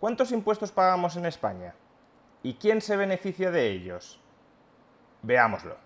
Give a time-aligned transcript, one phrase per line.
[0.00, 1.74] ¿Cuántos impuestos pagamos en España?
[2.44, 4.20] ¿Y quién se beneficia de ellos?
[5.22, 5.76] Veámoslo.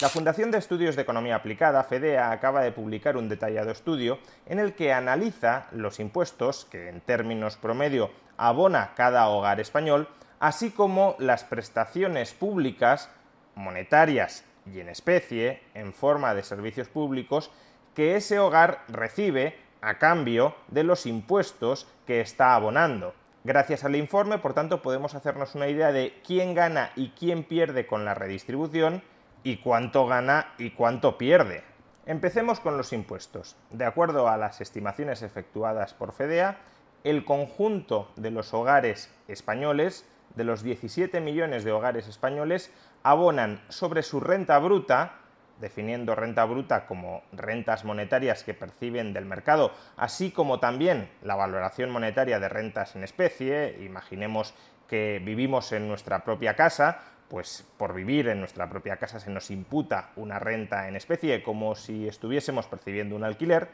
[0.00, 4.60] La Fundación de Estudios de Economía Aplicada, FEDEA, acaba de publicar un detallado estudio en
[4.60, 10.08] el que analiza los impuestos que en términos promedio abona cada hogar español,
[10.40, 13.10] así como las prestaciones públicas,
[13.56, 17.50] monetarias y en especie, en forma de servicios públicos,
[17.98, 23.12] que ese hogar recibe a cambio de los impuestos que está abonando.
[23.42, 27.88] Gracias al informe, por tanto, podemos hacernos una idea de quién gana y quién pierde
[27.88, 29.02] con la redistribución
[29.42, 31.64] y cuánto gana y cuánto pierde.
[32.06, 33.56] Empecemos con los impuestos.
[33.70, 36.58] De acuerdo a las estimaciones efectuadas por FEDEA,
[37.02, 44.04] el conjunto de los hogares españoles, de los 17 millones de hogares españoles, abonan sobre
[44.04, 45.18] su renta bruta
[45.60, 51.90] definiendo renta bruta como rentas monetarias que perciben del mercado, así como también la valoración
[51.90, 53.78] monetaria de rentas en especie.
[53.80, 54.54] Imaginemos
[54.88, 59.50] que vivimos en nuestra propia casa, pues por vivir en nuestra propia casa se nos
[59.50, 63.68] imputa una renta en especie como si estuviésemos percibiendo un alquiler,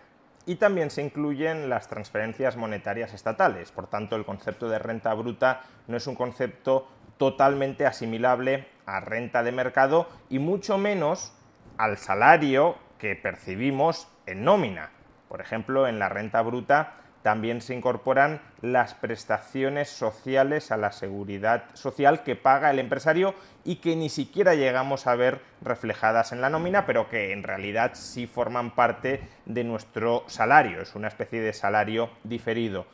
[0.47, 3.73] y también se incluyen las transferencias monetarias estatales.
[3.73, 9.43] Por tanto, el concepto de renta bruta no es un concepto totalmente asimilable a renta
[9.43, 11.33] de mercado y mucho menos
[11.79, 14.91] al salario que percibimos en nómina.
[15.29, 16.95] Por ejemplo, en la renta bruta
[17.25, 23.35] también se incorporan las prestaciones sociales a la seguridad social que paga el empresario
[23.65, 27.93] y que ni siquiera llegamos a ver reflejadas en la nómina, pero que en realidad
[27.95, 32.87] sí forman parte de nuestro salario, es una especie de salario diferido.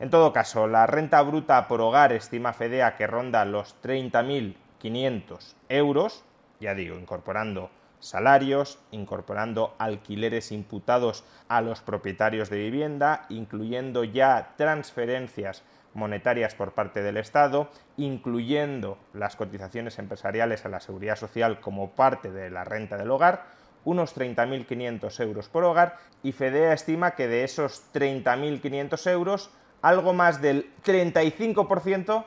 [0.00, 6.24] En todo caso, la renta bruta por hogar estima FEDEA que ronda los 30.500 euros,
[6.58, 7.70] ya digo, incorporando
[8.08, 15.62] salarios, incorporando alquileres imputados a los propietarios de vivienda, incluyendo ya transferencias
[15.94, 22.30] monetarias por parte del Estado, incluyendo las cotizaciones empresariales a la seguridad social como parte
[22.30, 23.44] de la renta del hogar,
[23.84, 29.50] unos 30.500 euros por hogar y FEDEA estima que de esos 30.500 euros,
[29.80, 32.24] algo más del 35%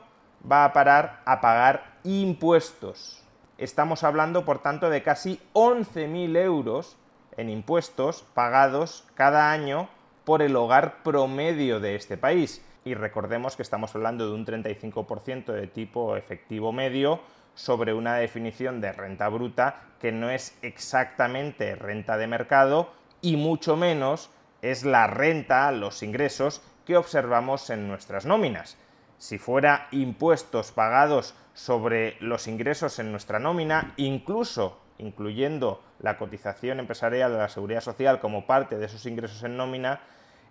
[0.50, 3.19] va a parar a pagar impuestos
[3.60, 6.96] estamos hablando, por tanto, de casi 11.000 euros
[7.36, 9.88] en impuestos pagados cada año
[10.24, 12.64] por el hogar promedio de este país.
[12.84, 17.20] Y recordemos que estamos hablando de un 35% de tipo efectivo medio
[17.54, 22.90] sobre una definición de renta bruta que no es exactamente renta de mercado
[23.20, 24.30] y mucho menos
[24.62, 28.76] es la renta, los ingresos que observamos en nuestras nóminas.
[29.20, 37.30] Si fuera impuestos pagados sobre los ingresos en nuestra nómina, incluso incluyendo la cotización empresarial
[37.30, 40.00] de la seguridad social como parte de esos ingresos en nómina,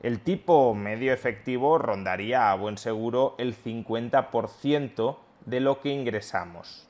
[0.02, 6.88] el tipo medio efectivo rondaría a buen seguro el 50% de lo que ingresamos.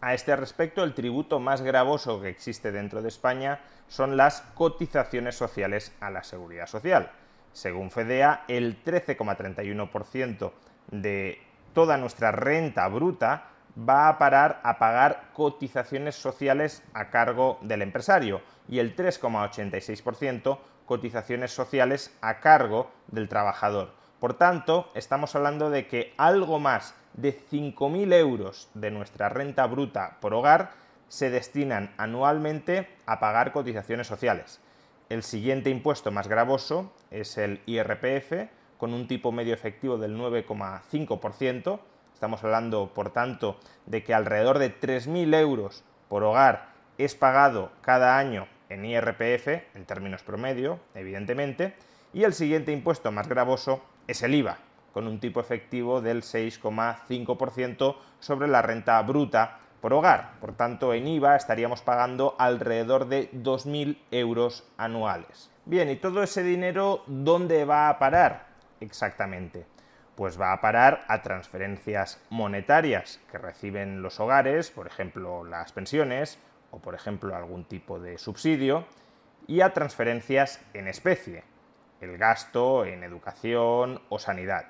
[0.00, 5.36] A este respecto, el tributo más gravoso que existe dentro de España son las cotizaciones
[5.36, 7.10] sociales a la seguridad social.
[7.52, 10.52] Según FEDEA, el 13,31%
[10.90, 11.40] de
[11.74, 13.44] toda nuestra renta bruta
[13.78, 21.52] va a parar a pagar cotizaciones sociales a cargo del empresario y el 3,86% cotizaciones
[21.52, 23.92] sociales a cargo del trabajador.
[24.18, 30.16] Por tanto, estamos hablando de que algo más de 5.000 euros de nuestra renta bruta
[30.20, 30.72] por hogar
[31.08, 34.60] se destinan anualmente a pagar cotizaciones sociales.
[35.08, 38.48] El siguiente impuesto más gravoso es el IRPF,
[38.78, 41.80] con un tipo medio efectivo del 9,5%.
[42.14, 48.18] Estamos hablando, por tanto, de que alrededor de 3.000 euros por hogar es pagado cada
[48.18, 51.74] año en IRPF, en términos promedio, evidentemente.
[52.12, 54.58] Y el siguiente impuesto más gravoso es el IVA,
[54.92, 60.32] con un tipo efectivo del 6,5% sobre la renta bruta por hogar.
[60.40, 65.50] Por tanto, en IVA estaríamos pagando alrededor de 2.000 euros anuales.
[65.66, 68.47] Bien, ¿y todo ese dinero dónde va a parar?
[68.80, 69.66] Exactamente?
[70.14, 76.38] Pues va a parar a transferencias monetarias que reciben los hogares, por ejemplo las pensiones
[76.70, 78.86] o por ejemplo algún tipo de subsidio,
[79.46, 81.44] y a transferencias en especie,
[82.00, 84.66] el gasto en educación o sanidad.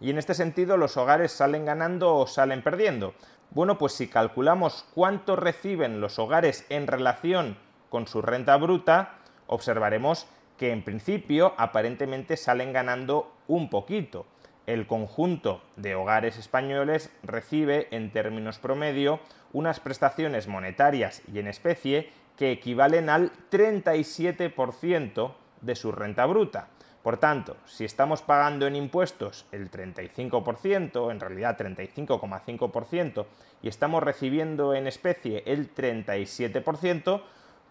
[0.00, 3.14] Y en este sentido, ¿los hogares salen ganando o salen perdiendo?
[3.50, 7.56] Bueno, pues si calculamos cuánto reciben los hogares en relación
[7.88, 9.16] con su renta bruta,
[9.46, 10.26] observaremos
[10.62, 14.26] que en principio aparentemente salen ganando un poquito.
[14.64, 19.18] El conjunto de hogares españoles recibe en términos promedio
[19.52, 25.32] unas prestaciones monetarias y en especie que equivalen al 37%
[25.62, 26.68] de su renta bruta.
[27.02, 33.26] Por tanto, si estamos pagando en impuestos el 35%, en realidad 35,5%,
[33.62, 37.20] y estamos recibiendo en especie el 37%,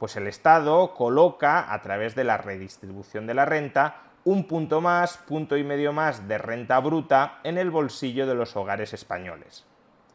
[0.02, 5.18] pues el Estado coloca a través de la redistribución de la renta un punto más,
[5.18, 9.64] punto y medio más de renta bruta en el bolsillo de los hogares españoles.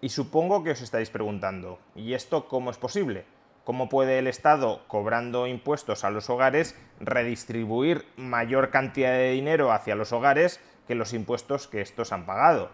[0.00, 3.26] Y supongo que os estáis preguntando, ¿y esto cómo es posible?
[3.62, 9.94] ¿Cómo puede el Estado, cobrando impuestos a los hogares, redistribuir mayor cantidad de dinero hacia
[9.94, 12.70] los hogares que los impuestos que estos han pagado?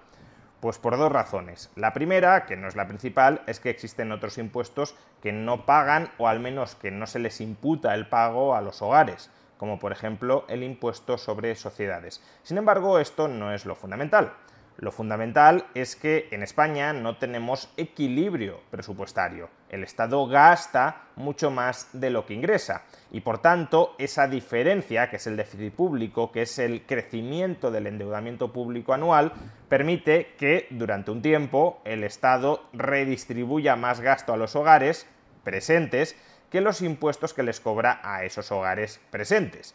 [0.62, 1.72] Pues por dos razones.
[1.74, 6.12] La primera, que no es la principal, es que existen otros impuestos que no pagan
[6.18, 9.28] o al menos que no se les imputa el pago a los hogares,
[9.58, 12.22] como por ejemplo el impuesto sobre sociedades.
[12.44, 14.34] Sin embargo, esto no es lo fundamental.
[14.76, 19.50] Lo fundamental es que en España no tenemos equilibrio presupuestario.
[19.72, 22.84] El Estado gasta mucho más de lo que ingresa.
[23.10, 27.86] Y por tanto esa diferencia, que es el déficit público, que es el crecimiento del
[27.86, 29.32] endeudamiento público anual,
[29.68, 35.06] permite que durante un tiempo el Estado redistribuya más gasto a los hogares
[35.42, 36.16] presentes
[36.50, 39.74] que los impuestos que les cobra a esos hogares presentes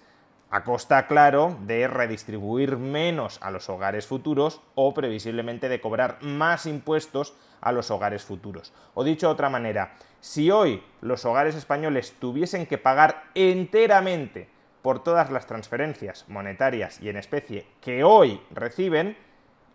[0.49, 6.65] a costa, claro, de redistribuir menos a los hogares futuros o previsiblemente de cobrar más
[6.65, 8.73] impuestos a los hogares futuros.
[8.93, 14.49] O dicho de otra manera, si hoy los hogares españoles tuviesen que pagar enteramente
[14.81, 19.17] por todas las transferencias monetarias y en especie que hoy reciben,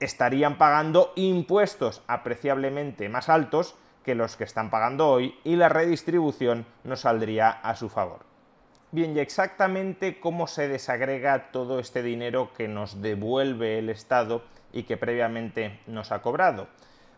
[0.00, 3.74] estarían pagando impuestos apreciablemente más altos
[4.04, 8.31] que los que están pagando hoy y la redistribución no saldría a su favor.
[8.94, 14.82] Bien, y exactamente cómo se desagrega todo este dinero que nos devuelve el Estado y
[14.82, 16.68] que previamente nos ha cobrado.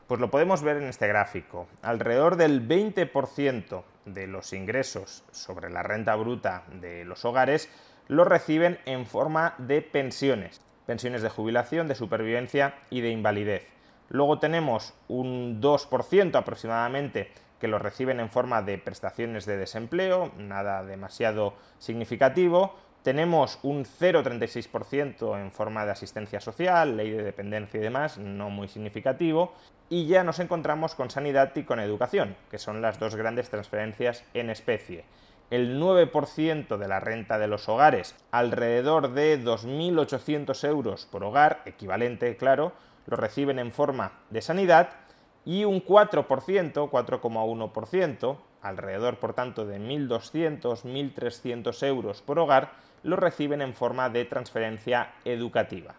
[0.06, 1.66] Pues lo podemos ver en este gráfico.
[1.82, 7.68] Alrededor del 20% de los ingresos sobre la renta bruta de los hogares
[8.06, 10.60] lo reciben en forma de pensiones.
[10.86, 13.66] Pensiones de jubilación, de supervivencia y de invalidez.
[14.10, 20.84] Luego tenemos un 2% aproximadamente que lo reciben en forma de prestaciones de desempleo, nada
[20.84, 22.74] demasiado significativo.
[23.02, 28.66] Tenemos un 0,36% en forma de asistencia social, ley de dependencia y demás, no muy
[28.68, 29.52] significativo.
[29.90, 34.24] Y ya nos encontramos con sanidad y con educación, que son las dos grandes transferencias
[34.32, 35.04] en especie.
[35.50, 42.36] El 9% de la renta de los hogares, alrededor de 2.800 euros por hogar, equivalente,
[42.38, 42.72] claro,
[43.06, 45.03] lo reciben en forma de sanidad
[45.44, 46.26] y un 4%,
[46.90, 54.24] 4,1%, alrededor por tanto de 1.200, 1.300 euros por hogar, lo reciben en forma de
[54.24, 55.94] transferencia educativa.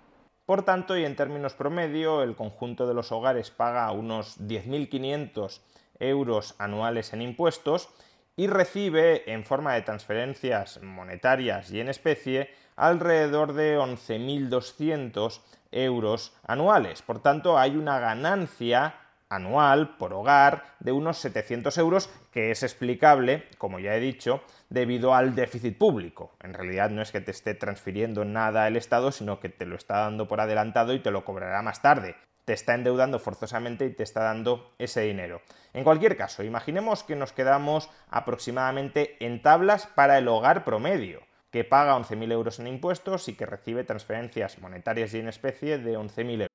[0.45, 5.61] Por tanto, y en términos promedio, el conjunto de los hogares paga unos 10.500
[5.99, 7.89] euros anuales en impuestos
[8.35, 17.01] y recibe en forma de transferencias monetarias y en especie alrededor de 11.200 euros anuales.
[17.01, 18.95] Por tanto, hay una ganancia
[19.29, 25.13] anual por hogar de unos 700 euros, que es explicable, como ya he dicho, debido
[25.13, 26.35] al déficit público.
[26.41, 29.75] En realidad no es que te esté transfiriendo nada el Estado, sino que te lo
[29.75, 32.15] está dando por adelantado y te lo cobrará más tarde.
[32.45, 35.41] Te está endeudando forzosamente y te está dando ese dinero.
[35.73, 41.21] En cualquier caso, imaginemos que nos quedamos aproximadamente en tablas para el hogar promedio
[41.55, 45.97] que paga 11.000 euros en impuestos y que recibe transferencias monetarias y en especie de
[45.97, 46.54] 11.000 euros.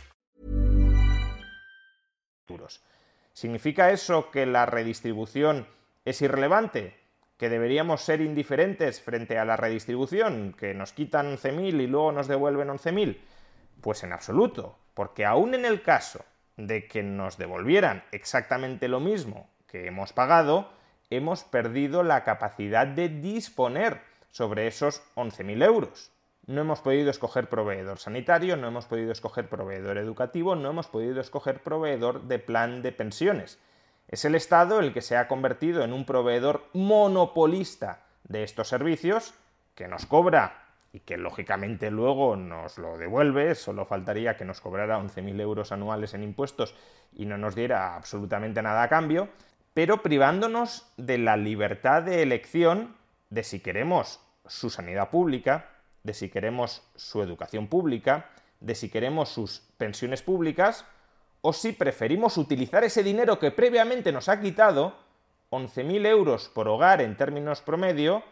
[3.41, 5.65] ¿Significa eso que la redistribución
[6.05, 6.93] es irrelevante?
[7.39, 10.53] ¿Que deberíamos ser indiferentes frente a la redistribución?
[10.53, 13.17] ¿Que nos quitan 11.000 y luego nos devuelven 11.000?
[13.81, 16.23] Pues en absoluto, porque aún en el caso
[16.55, 20.71] de que nos devolvieran exactamente lo mismo que hemos pagado,
[21.09, 26.11] hemos perdido la capacidad de disponer sobre esos 11.000 euros.
[26.47, 31.21] No hemos podido escoger proveedor sanitario, no hemos podido escoger proveedor educativo, no hemos podido
[31.21, 33.59] escoger proveedor de plan de pensiones.
[34.07, 39.33] Es el Estado el que se ha convertido en un proveedor monopolista de estos servicios,
[39.75, 40.61] que nos cobra
[40.93, 46.13] y que lógicamente luego nos lo devuelve, solo faltaría que nos cobrara 11.000 euros anuales
[46.13, 46.75] en impuestos
[47.13, 49.29] y no nos diera absolutamente nada a cambio,
[49.73, 52.97] pero privándonos de la libertad de elección
[53.29, 55.69] de si queremos su sanidad pública,
[56.03, 58.29] de si queremos su educación pública,
[58.59, 60.85] de si queremos sus pensiones públicas,
[61.41, 64.95] o si preferimos utilizar ese dinero que previamente nos ha quitado,
[65.49, 68.23] 11.000 euros por hogar en términos promedio,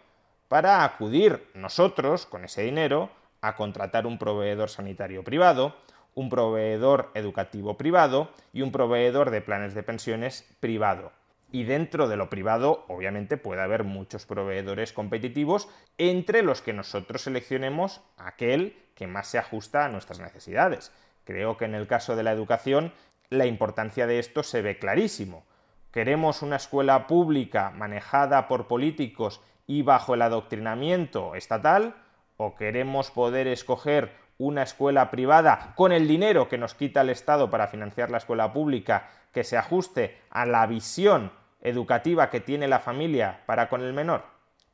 [0.47, 3.09] para acudir nosotros, con ese dinero,
[3.41, 5.75] a contratar un proveedor sanitario privado,
[6.15, 11.11] un proveedor educativo privado y un proveedor de planes de pensiones privado.
[11.51, 17.23] Y dentro de lo privado, obviamente, puede haber muchos proveedores competitivos, entre los que nosotros
[17.23, 20.91] seleccionemos aquel que más se ajusta a nuestras necesidades.
[21.23, 22.93] Creo que en el caso de la educación,
[23.29, 25.43] la importancia de esto se ve clarísimo.
[25.91, 31.95] ¿Queremos una escuela pública manejada por políticos y bajo el adoctrinamiento estatal?
[32.37, 37.49] ¿O queremos poder escoger una escuela privada con el dinero que nos quita el Estado
[37.49, 42.79] para financiar la escuela pública que se ajuste a la visión educativa que tiene la
[42.79, 44.23] familia para con el menor?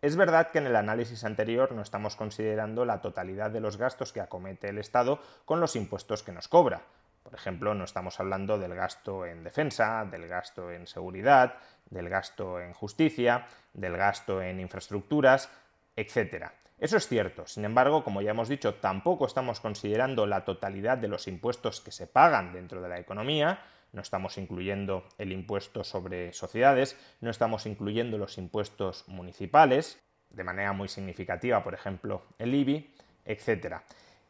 [0.01, 4.13] Es verdad que en el análisis anterior no estamos considerando la totalidad de los gastos
[4.13, 6.83] que acomete el Estado con los impuestos que nos cobra.
[7.23, 11.55] Por ejemplo, no estamos hablando del gasto en defensa, del gasto en seguridad,
[11.89, 15.49] del gasto en justicia, del gasto en infraestructuras,
[15.95, 16.51] etc.
[16.77, 17.47] Eso es cierto.
[17.47, 21.91] Sin embargo, como ya hemos dicho, tampoco estamos considerando la totalidad de los impuestos que
[21.91, 23.63] se pagan dentro de la economía,
[23.93, 30.73] no estamos incluyendo el impuesto sobre sociedades, no estamos incluyendo los impuestos municipales, de manera
[30.73, 33.77] muy significativa, por ejemplo, el IBI, etc.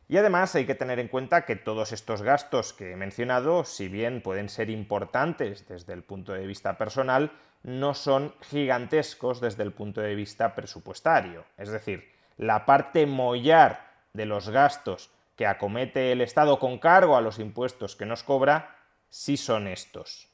[0.08, 3.88] Y además hay que tener en cuenta que todos estos gastos que he mencionado, si
[3.88, 7.32] bien pueden ser importantes desde el punto de vista personal,
[7.64, 11.44] no son gigantescos desde el punto de vista presupuestario.
[11.58, 17.22] Es decir, la parte mollar de los gastos que acomete el Estado con cargo a
[17.22, 18.76] los impuestos que nos cobra
[19.10, 20.30] sí son estos.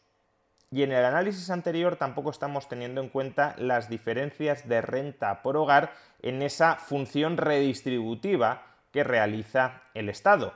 [0.70, 5.58] Y en el análisis anterior tampoco estamos teniendo en cuenta las diferencias de renta por
[5.58, 10.54] hogar en esa función redistributiva que realiza el Estado.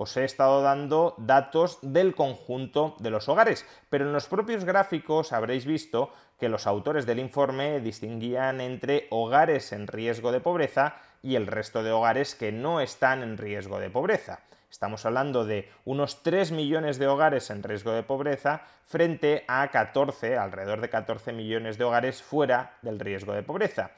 [0.00, 5.32] Os he estado dando datos del conjunto de los hogares, pero en los propios gráficos
[5.32, 11.34] habréis visto que los autores del informe distinguían entre hogares en riesgo de pobreza y
[11.34, 14.38] el resto de hogares que no están en riesgo de pobreza.
[14.70, 20.36] Estamos hablando de unos 3 millones de hogares en riesgo de pobreza frente a 14,
[20.36, 23.90] alrededor de 14 millones de hogares fuera del riesgo de pobreza.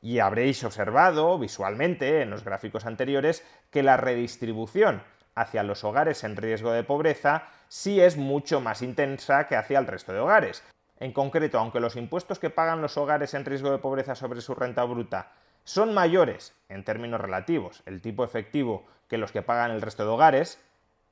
[0.00, 5.02] Y habréis observado visualmente en los gráficos anteriores que la redistribución
[5.40, 9.86] hacia los hogares en riesgo de pobreza sí es mucho más intensa que hacia el
[9.86, 10.64] resto de hogares.
[11.00, 14.54] En concreto, aunque los impuestos que pagan los hogares en riesgo de pobreza sobre su
[14.54, 15.32] renta bruta
[15.64, 20.10] son mayores en términos relativos, el tipo efectivo, que los que pagan el resto de
[20.10, 20.58] hogares,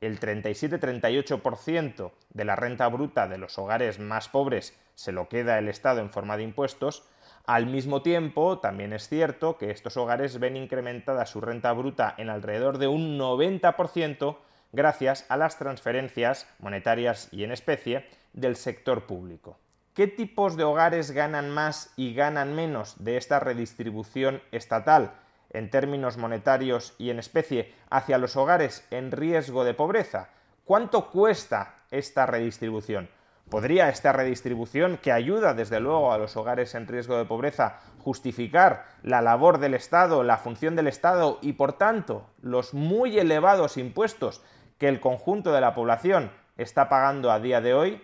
[0.01, 5.69] el 37-38% de la renta bruta de los hogares más pobres se lo queda el
[5.69, 7.05] Estado en forma de impuestos,
[7.47, 12.29] al mismo tiempo también es cierto que estos hogares ven incrementada su renta bruta en
[12.29, 14.37] alrededor de un 90%
[14.73, 19.59] gracias a las transferencias monetarias y en especie del sector público.
[19.95, 25.13] ¿Qué tipos de hogares ganan más y ganan menos de esta redistribución estatal
[25.51, 30.31] en términos monetarios y en especie hacia los hogares en riesgo de pobreza?
[30.65, 33.09] ¿Cuánto cuesta esta redistribución?
[33.51, 38.87] ¿Podría esta redistribución, que ayuda desde luego a los hogares en riesgo de pobreza, justificar
[39.05, 44.43] la labor del Estado, la función del Estado y por tanto los muy elevados impuestos
[44.79, 48.03] que el conjunto de la población está pagando a día de hoy?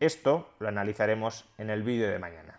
[0.00, 2.58] Esto lo analizaremos en el vídeo de mañana.